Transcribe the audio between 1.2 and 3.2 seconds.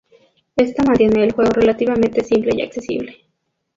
el juego relativamente simple y accesible.